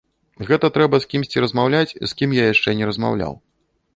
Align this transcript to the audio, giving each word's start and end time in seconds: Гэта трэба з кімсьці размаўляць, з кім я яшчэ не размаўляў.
Гэта 0.47 0.69
трэба 0.77 0.99
з 1.03 1.09
кімсьці 1.11 1.43
размаўляць, 1.45 1.95
з 1.99 2.11
кім 2.21 2.29
я 2.41 2.47
яшчэ 2.53 2.69
не 2.79 2.85
размаўляў. 2.93 3.33